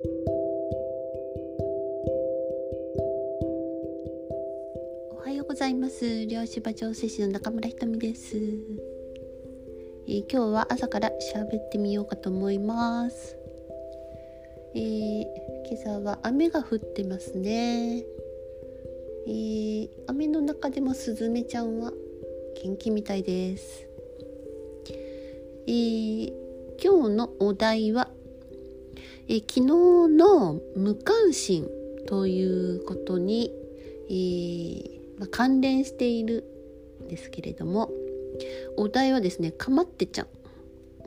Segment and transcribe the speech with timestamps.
[0.00, 0.06] お
[5.24, 6.24] はようございます。
[6.26, 13.36] 漁師場調整師の中村ひとみです、えー、今日は朝から喋ってみようかと思います。
[14.76, 15.24] えー、
[15.68, 18.04] 今朝は雨が降ってますね。
[19.26, 21.92] えー、雨の中でもスズメちゃんは
[22.62, 23.84] 元気みたいです。
[25.66, 26.32] えー、
[26.80, 28.12] 今日のお題は、
[29.28, 31.68] え、昨日の無関心
[32.06, 32.42] とい
[32.76, 33.52] うことに、
[34.08, 36.44] えー、まあ、関連している
[37.04, 37.90] んですけれども
[38.78, 40.26] お題はですねかまってちゃん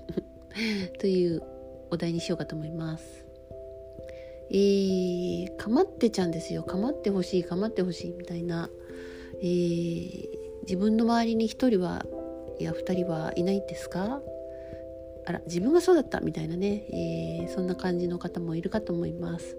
[0.99, 1.41] という
[1.89, 3.26] お題にしようかと思います。
[4.51, 8.70] えー、かまってちゃんですよかまってほしいかまってほしいみたいな、
[9.41, 10.27] えー、
[10.63, 12.05] 自分の周りに1人は
[12.59, 14.21] いや2人はいないですか？
[15.25, 16.85] あら自分がそうだったみたいなね、
[17.45, 19.57] えー、そんな感じの方もいるかと思います。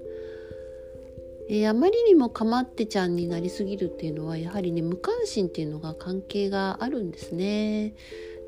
[1.48, 7.94] えー、あまりにもかまってちゃんになりすぎるっていうのはやはりね無関心っていうのが関係があるんですね。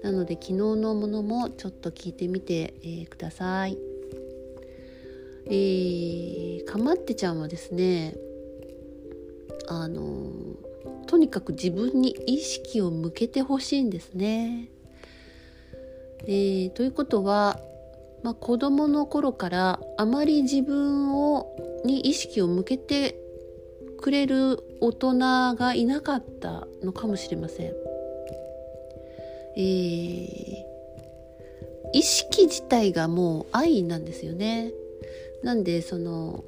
[0.03, 3.79] なので昨日のものもちょっと聞いてみて、えー、ください。
[5.47, 8.17] えー、かまってちゃんはですね
[9.69, 10.33] あの
[11.07, 14.71] とにかく自分に意識を向けてほしいんですね。
[16.27, 17.61] えー、ということは、
[18.23, 23.17] まあ、子供の頃からあまり自分をに意識を向けて
[24.01, 27.73] くれる大人がいなかったのかもしれません。
[29.57, 30.65] えー、
[31.93, 34.73] 意識自体がもう愛なんですよね。
[35.43, 36.45] なんでその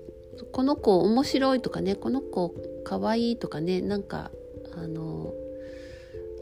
[0.53, 2.55] この子面白いとかねこの子
[2.85, 4.31] かわいいとかねなんか
[4.75, 5.33] あの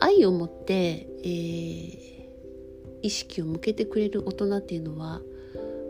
[0.00, 2.13] 愛を持って、えー、
[3.04, 5.20] 意識を向けてくれる大人っていうのは、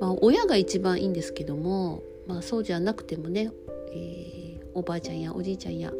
[0.00, 3.52] まあ、親が一番いいんですけども、まあ、そうじゃなくてもね、
[3.92, 5.92] えー、おばあちゃんやおじいちゃんや、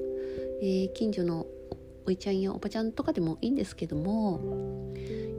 [0.61, 1.47] えー、近所の
[2.05, 4.93] おいちゃんやおばちゃんとかでもいいんですけども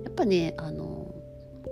[0.05, 1.13] やっぱねあの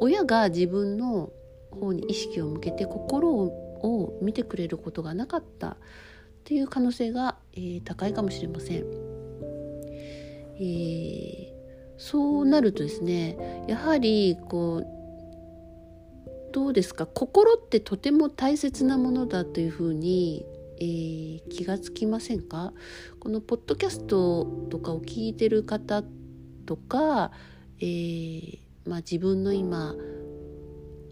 [0.02, 1.32] 親が自分の
[1.72, 5.78] 方に意識を向けて心を見てくれることがなかったっ
[6.44, 8.84] ていう可能性が、えー、高いかもしれません。
[10.60, 11.53] えー
[12.06, 14.88] そうなるとですねやはりこう
[16.52, 20.46] どうですか心ってとても大切なものだというふうに、
[20.82, 22.74] えー、気がつきませんか？
[23.22, 26.04] このポッドキャストとかを聞いてる方
[26.66, 27.32] とか、
[27.80, 29.96] えー、まあ、自分の今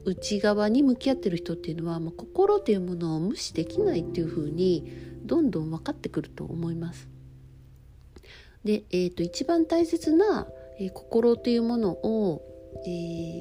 [0.04, 4.92] 内側に向き合ってる人っていうのは、まあ、心というものを無視できないっていうふうに
[5.24, 7.08] どんどん分かってくると思います。
[8.66, 10.48] で、えーと一番大切な
[10.82, 12.42] えー、心というものを、
[12.86, 12.90] え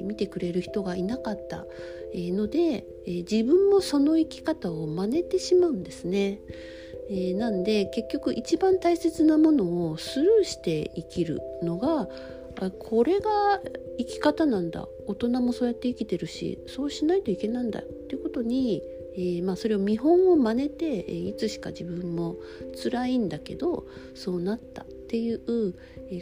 [0.03, 1.65] ー、見てくれる人がいなかった、
[2.13, 6.39] ので、え自分もその生き方を真似てしまうんですね。
[7.09, 12.07] えなんで結局一番大切なものをスルーして生きるのが
[12.79, 13.61] これが
[13.97, 18.81] 生き方なんだ大人もそうやって生きてるしそうしないといけないんだっていうことに、
[19.13, 22.37] えー、まあ、それを見本を真似て、え、いつしか自分も
[22.81, 25.73] 辛いんだけどそうなったっていう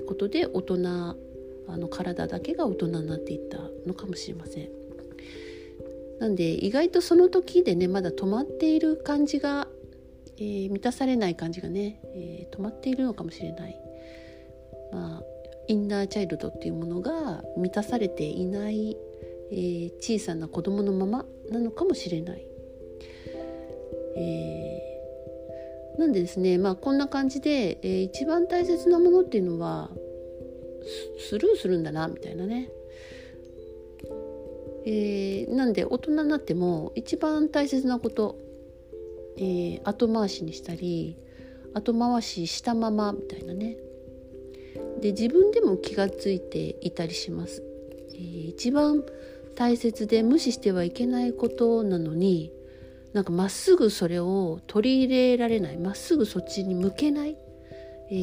[0.08, 1.16] ことで大人
[1.68, 4.70] あの体だけが大人になっていったのかもしれません。
[6.20, 9.68] なんで意外とその時でねまだ止まっている感じが、
[10.38, 13.80] えー、満たされない感じがね、えー、止まっているのかもしれない。
[14.92, 15.24] まあ
[15.68, 18.98] インナーチャイルドっていうものが満たされていない、
[19.52, 22.49] えー、小さな子供のままなのかもしれない。
[24.16, 24.90] えー
[26.00, 29.90] なんでですねまあこんな感じで、えー、一番大切なものっていうのは
[31.30, 32.70] スルーするんだなみたいなね。
[34.86, 38.38] えー、なんで大人になっても一番大切なこと、
[39.38, 41.18] えー、後回しにしたり
[41.74, 43.76] 後回ししたままみたいなね
[45.02, 47.62] で自分でも気が付いていたりします、
[48.14, 49.04] えー、一番
[49.56, 52.52] 大切で無視してはいけないことなのに
[53.14, 57.38] なんかまっすぐそれを取り入れられないまっすぐそっちに向けない、
[58.12, 58.14] え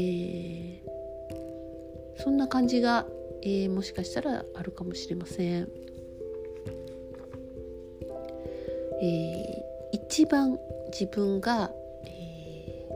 [2.18, 3.06] ー、そんな感じが、
[3.42, 5.68] えー、もしかしたらあるかもしれません。
[8.98, 10.58] えー、一番
[10.90, 11.70] 自分が、
[12.06, 12.88] え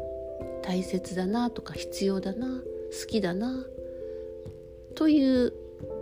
[0.62, 3.66] ー、大切だなとか必要だな好きだな
[4.94, 5.52] という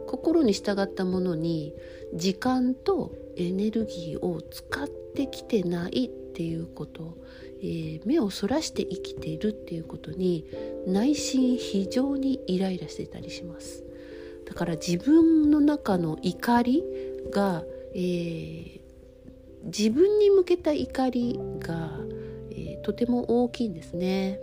[0.06, 1.75] 心に従ったものに
[2.14, 7.17] 時間とエネルギーを使ってきてないっていうこと、
[7.61, 10.44] えー、目をそらして生きているっていうことに
[10.87, 13.85] 内心非常にイライラしてたりします
[14.46, 16.82] だから自分の中の怒り
[17.31, 17.64] が、
[17.94, 18.81] えー、
[19.67, 21.90] 自分に向けた怒りが、
[22.50, 24.40] えー、とても大きいんですね。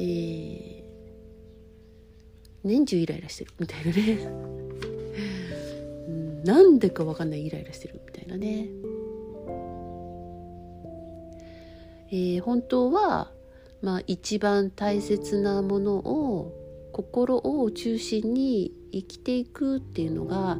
[0.00, 0.82] ー、
[2.64, 4.47] 年中イライラしてるみたいなね、
[6.48, 8.68] なんでか分かんないイライラしてるみたいなね。
[12.10, 13.30] えー、本当は、
[13.82, 20.58] まあ、一番大切なものを心を中心に生きていくっていうのが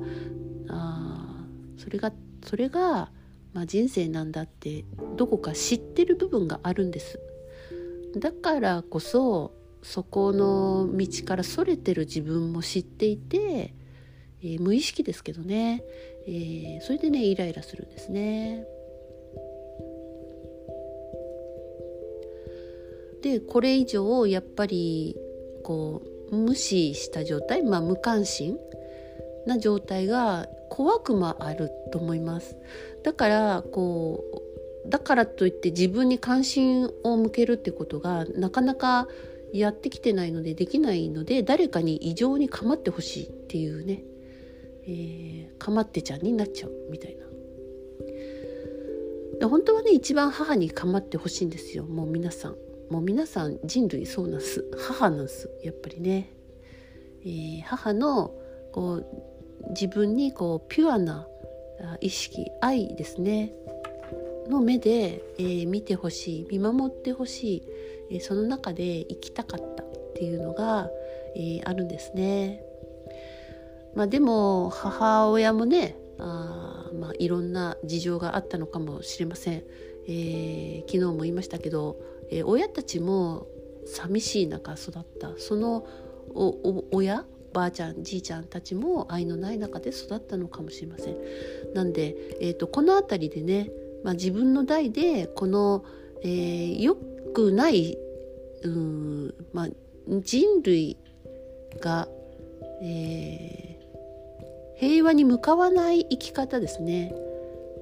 [0.68, 1.46] あ
[1.78, 2.12] それが
[2.44, 3.10] それが、
[3.54, 4.84] まあ、人生なんだって
[5.16, 7.18] どこか知ってる部分があるんです。
[8.18, 13.72] だからこそそこの道からそれてる自分も知っていて、
[14.42, 15.84] えー、無意識ですけどね、
[16.26, 18.66] えー、それでねイライラするんですね。
[23.22, 25.16] でこれ以上やっぱり
[25.64, 28.58] こう無視した状態、まあ、無関心
[29.46, 32.56] な状態が怖くもあると思います。
[33.02, 34.24] だからこ
[34.86, 39.08] うだからといって自分に関心を向けるってことがなかなか
[39.52, 44.04] やってきてないのでできないので誰かに異常に構ってほしいっていうね、
[44.88, 47.26] えー、構ってちゃんになっちゃうみたいな。
[49.38, 51.84] で本当はね一番母に構ってほしいんですよ。
[51.84, 52.56] もう皆さん。
[52.90, 54.64] もう皆さん人類そうなんす。
[54.78, 55.50] 母なんです。
[55.62, 56.32] やっぱりね、
[57.22, 58.34] えー、母の
[58.72, 59.06] こう
[59.70, 61.28] 自分にこうピュアな
[62.00, 63.52] 意識愛ですね。
[64.48, 66.46] の目で、えー、見てほしい。
[66.50, 67.62] 見守ってほしい、
[68.10, 70.90] えー、その中で生きたかったっていうのが、
[71.36, 72.64] えー、あるんですね。
[73.98, 79.64] まあ、でも母親もねあ、まあ、いろんな事情があったのかもしれません。
[80.06, 81.98] えー昨日も言いましたけど
[82.30, 83.46] えー、親たちも
[83.86, 85.86] 寂しい中育ったその
[86.92, 91.16] 親ばあちゃんじいちゃんたちも愛のない中で育ったのかもしれません。
[91.74, 93.70] なんで、えーと、この辺りでね、
[94.04, 95.84] まあ、自分の代でこの、
[96.22, 96.96] えー、よ
[97.34, 97.96] くない
[98.62, 99.68] うん、まあ、
[100.20, 100.98] 人類
[101.80, 102.08] が、
[102.82, 103.77] えー、
[104.78, 107.12] 平和に向かわない生き方ですね、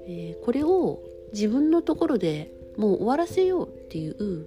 [0.07, 1.03] えー、これを
[1.33, 4.47] 自分のところでもう終わらせようっていう、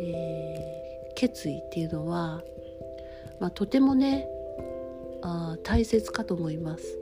[0.00, 2.42] えー、決意っていうのは、
[3.40, 4.26] まあ、とてもね
[5.22, 6.98] あ大切かと思います。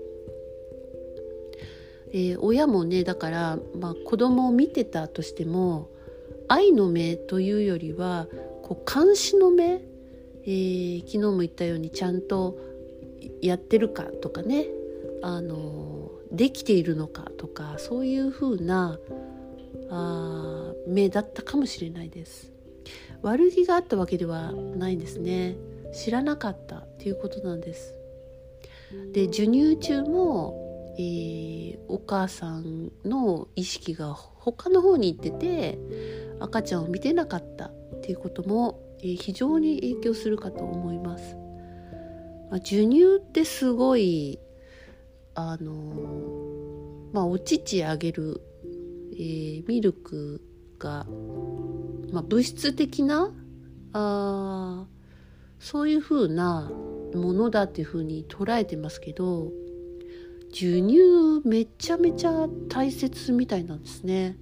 [2.15, 5.89] えー、親もねだから、まあ、子供を見てたとしても
[6.47, 8.27] 愛の目というよりは
[8.63, 9.81] こう監視の目、
[10.45, 12.72] えー、昨日も言ったようにちゃんと
[13.41, 14.67] やってるかとかね。
[15.23, 18.99] あのできているのかとかそういうふうな
[19.91, 22.53] あ目だったかもしれないです。
[23.23, 25.57] 悪気があったわけではないんですね。
[25.95, 27.95] 知らなかったっていうことなんです。
[29.13, 35.79] で授乳中も、えー、お母さんの意識が他の方に行ってて
[36.41, 41.37] 赤ちゃんを見てなかったっていうことも、えー、非常に影響するかと思います、
[42.53, 44.39] まあ、授乳ってすごい
[45.35, 48.43] あのまあお乳あげる
[49.15, 50.43] えー、ミルク
[50.79, 51.07] が、
[52.13, 53.33] まあ、物質的な
[53.93, 54.87] あ
[55.59, 56.71] そういうふうな
[57.15, 59.53] ものだっていうふうに捉えてますけど
[60.51, 64.37] 授乳めちゃめちゃ大切みたいなんですね。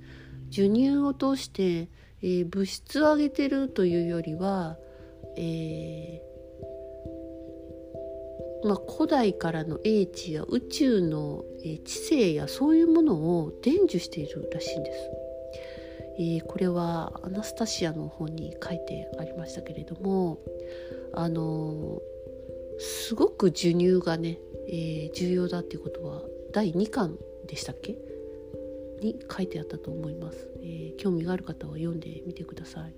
[0.50, 1.88] 授乳を通して、
[2.22, 4.76] えー、物質を上げてるというよりは、
[5.36, 6.20] え
[8.62, 11.44] まあ、古代からの英知や宇宙の、
[11.84, 15.10] 知性やそういうものを伝授しているらしいんです。
[16.18, 20.38] えー、これはアナスタシアの本に書いてありましたけれども
[21.14, 24.38] あのー、すごく授乳がね、
[24.68, 26.20] えー、重要だっていうことは
[26.52, 27.96] 第2巻でしたっけ？
[29.00, 32.94] に書いてあったと思います、え興味がある方は読んでみてください。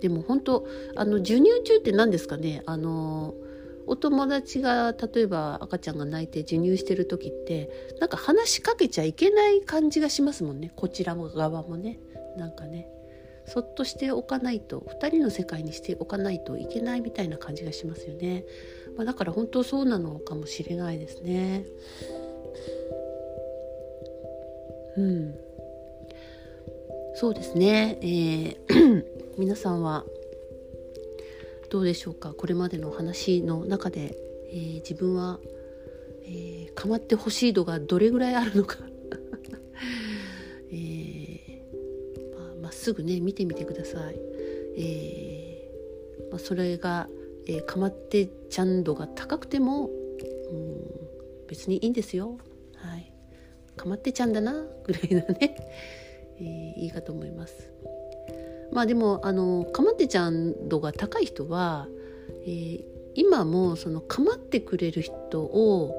[0.00, 0.66] でも本当
[0.96, 2.64] あの授乳中って何ですかね？
[2.66, 3.45] あのー
[3.86, 10.72] お友達が例えば赤ちゃんが泣いて授乳してる時ってなんか話しかけちゃいけない感じがしますもんね。
[10.76, 11.98] こちら側もね。
[12.36, 12.88] なんかね。
[13.46, 18.44] そっとしておかないと2人の世界にしておかないといけないみたいな感じがしますよね、
[18.96, 21.64] まあ、だから本当そうなのかもしれないですね。
[24.96, 25.34] うん。
[27.14, 29.04] そうですね、えー
[29.38, 30.04] 皆さんは
[31.70, 32.32] どうでしょうか？
[32.32, 34.16] これまでの話の中で、
[34.50, 35.38] えー、自分は、
[36.24, 38.78] えー、構ってほしい度がどれぐらいあるのか？
[40.70, 44.16] えー、まあ、まっすぐね見てみてください、
[44.76, 45.70] え
[46.30, 47.08] まあ、それが、
[47.46, 50.76] えー、構ってちゃん度が高くても、うん
[51.48, 52.38] 別にいいんですよ。
[52.74, 53.12] はい、
[53.76, 55.56] かまってちゃんだなぐらいのね、
[56.40, 57.70] えー、いいかと思います。
[58.72, 61.88] まあでもあのかまってちゃん度が高い人は、
[62.44, 65.94] えー、今もそのかまってくれる人を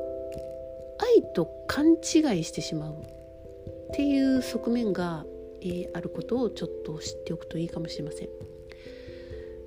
[1.00, 5.26] 愛と勘違いしてしまうっていう側面が、
[5.62, 8.30] えー、あることをちょっと知っておくといいかもしれません。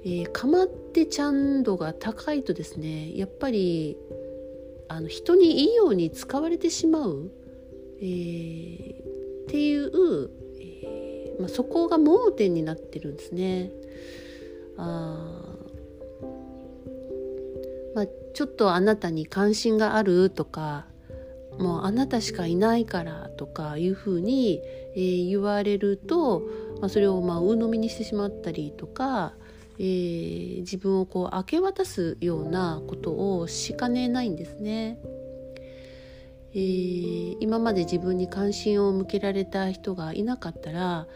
[0.02, 3.98] えー、かまってちゃん度が高いとですねやっぱり
[4.88, 7.30] あの人にいいように使われてしまう、
[8.00, 10.30] えー、っていう、
[11.40, 13.70] まあ、そこが盲点になってるんですね。
[14.76, 15.56] あ
[17.94, 20.86] まあ、ちょっとあなたに関心があるとか
[21.58, 24.60] もうあなたしかいないからとかいうふうに、
[24.94, 26.42] えー、言われると、
[26.80, 29.34] まあ、それをまあ鵜呑みにしてしまったりとか、
[29.78, 34.98] えー、自分をこう明け渡すようなことをしかねないんですね。
[36.52, 41.06] えー、今まで自分に関心を向けられた人がいなかったら、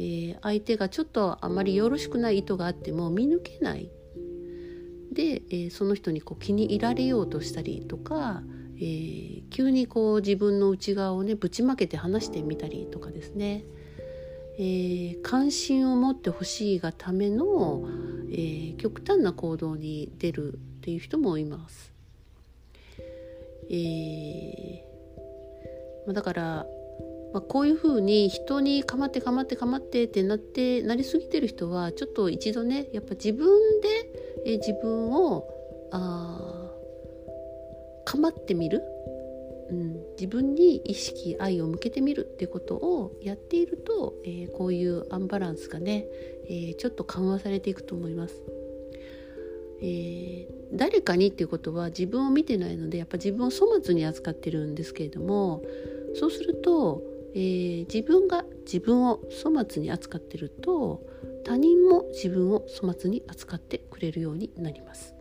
[0.00, 3.90] えー、相手がちょっとあまりよろしくない意図があっても見抜けない
[5.12, 8.42] で、えー、その人にこう気に入られようとしたりとか、
[8.76, 13.64] えー、急にこう自分の内側をねぶちまけて話してみたりとかですね、
[14.56, 17.86] えー、関心を持ってほしいがための、
[18.32, 21.92] え、極端な行動に出るっていう人もいます。
[23.68, 24.90] えー
[26.06, 26.66] ま、だから、
[27.32, 33.46] まあ、こういうふうに人に構って構って構ってってなってなりすぎてる人はちょっと一度ねやっぱ自分
[33.80, 33.88] で、
[34.46, 35.48] え、自分を
[35.92, 36.70] あ
[38.04, 38.82] 構ってみる？
[39.70, 46.06] うん、自分に意識愛を向けてみるってことをやっていると、えー、こういうアンバランスがね、
[46.48, 48.34] えー、ちょっと緩和されていくと思います。
[49.80, 55.62] えー、誰かにっていうことは自分を見てないのでやっぱ自分を粗末に扱ってるんですけれども
[56.18, 57.02] そうすると、
[57.34, 61.02] えー、自分が自分を粗末に扱ってると
[61.44, 65.14] 他人も自分を粗末に扱ってくれるようになります。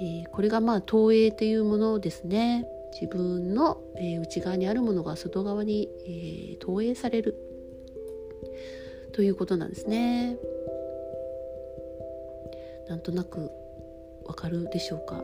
[0.00, 2.66] えー、これがまあ投影というものですね。
[3.00, 7.36] 自分の、えー、内側にあるものが外側に、えー、投影される。
[9.12, 10.36] ということなんですね。
[12.88, 13.50] なんとなく
[14.24, 15.22] わかるでしょうか、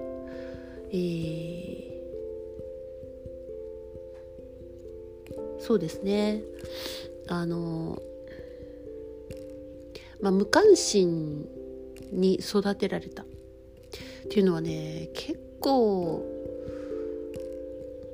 [0.90, 1.93] えー、
[5.58, 6.42] そうですね
[7.28, 8.00] あの
[10.20, 11.46] まあ無関心
[12.12, 13.26] に育てられたっ
[14.30, 16.25] ていうのはね結構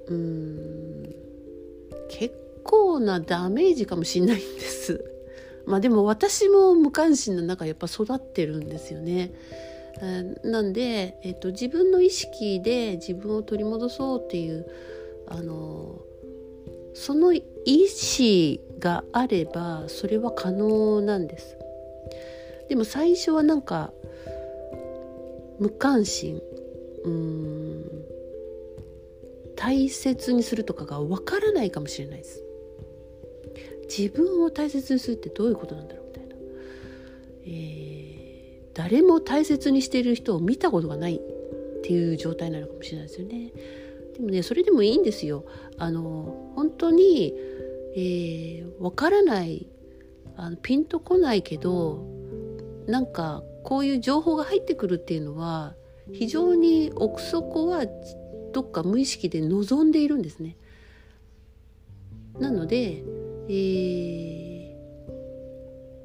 [0.09, 1.15] うん
[2.09, 5.05] 結構なダメージかもしれないんです。
[5.67, 9.33] まあでも私も無関心の中やっぱ育ってるんですよね。
[10.43, 14.67] なんで、えっと、自分の意識で自分を取り戻そうっていう
[15.27, 16.01] あの
[16.95, 21.57] その意思があればそれは可能なんです。
[22.69, 23.93] でも最初はなんか
[25.59, 26.41] 無関心。
[27.05, 27.85] うん。
[29.57, 32.43] 大切にするとかがわからないかもしれないです。
[33.95, 36.37] 自分を大切にするってどういうことなんだろうみたいな、
[37.45, 41.21] えー、誰も大切にしている人を見たことがないっ
[41.83, 43.53] ていう状態なのかもしれないですよね。
[44.15, 45.45] でもねそれでもいいんですよ
[45.79, 47.35] あの本当に、
[47.97, 49.69] えー、わからない
[50.37, 52.07] あのピンとこないけど
[52.87, 55.75] なんかこういう情報が入ってくるっていうのは
[56.13, 57.85] 非常に奥底は
[58.53, 60.57] どっか無意識で望んでいるんですね。
[62.39, 63.05] なので、
[63.49, 65.11] えー、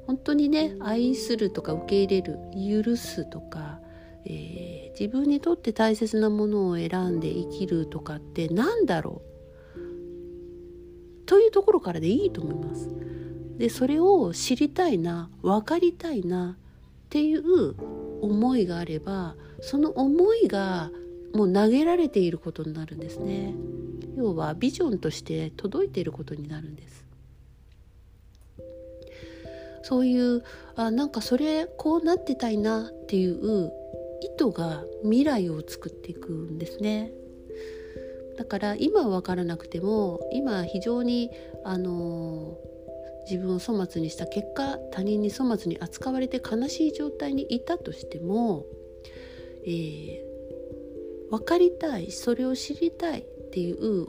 [0.06, 2.38] 本当にね愛するとか受け入れる
[2.84, 3.80] 許すとか、
[4.28, 9.22] えー、自分にとって大切なものを選んで生きるとかって何だろ
[9.76, 9.80] う？
[11.26, 12.90] というところからでいいと思います。
[13.58, 16.56] でそれを知りたいな分かりたいな
[17.06, 17.74] っていう
[18.20, 20.90] 思いがあればその思いが
[21.32, 23.54] もう投げられていることになるんですね。
[24.16, 27.04] 要はビジョンとして届いていることになるんです。
[29.82, 30.42] そういう
[30.74, 33.72] あなんかそれこうなってたいなっていう
[34.20, 37.12] 意図が未来を作っていくんですね。
[38.36, 41.30] だから今は分からなくても今非常に
[41.64, 42.58] あの
[43.28, 48.66] 自分を粗末にした結果他人に粗末に扱われて悲しい状態にいたとしても、
[49.64, 54.06] えー、分かりたいそれを知りたいっていう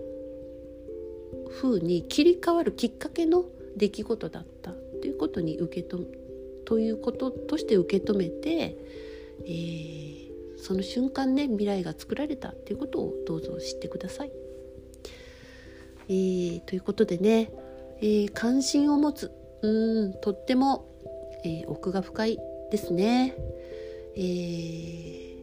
[1.62, 3.46] 風に切り替わるきっかけの
[3.78, 6.00] 出来事だったということに受けと
[6.66, 8.78] ということとして受け止めて、
[9.46, 14.32] えー、その瞬間ね未来が作られたっていうことをどうぞ知ってください。
[16.10, 17.52] えー、ということでね、
[18.00, 20.88] えー、関心を持つうんとっても、
[21.44, 22.40] え、奥が深い
[22.72, 23.36] ですね。
[24.16, 25.36] え、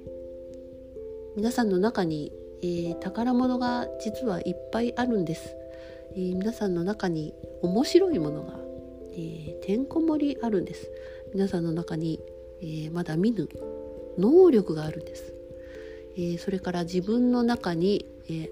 [1.36, 2.32] 皆さんの中に、
[2.62, 5.56] え、宝物が実はいっぱいあるんです。
[6.16, 8.58] え、皆さんの中に面白いものが、
[9.16, 10.90] え、てんこ盛りあるんです。
[11.32, 12.20] 皆さんの中に、
[12.62, 13.48] え、まだ見ぬ
[14.18, 15.32] 能力があるんです。
[16.16, 18.50] えー、それから自分の中に、え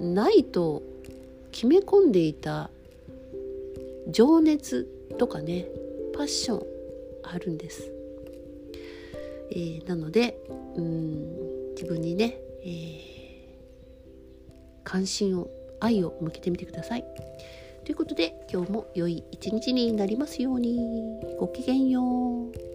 [0.00, 0.82] ー、ないと
[1.52, 2.70] 決め込んでいた
[4.08, 4.88] 情熱
[5.18, 5.66] とかね
[6.14, 6.66] パッション
[7.22, 7.92] あるんです。
[9.50, 10.38] えー、なので
[10.76, 13.40] うん自分にね、えー、
[14.84, 15.48] 関心を
[15.80, 17.04] 愛を向けてみてください。
[17.84, 20.78] ということで今日も良い一日になりますように
[21.38, 22.67] ごきげんよう。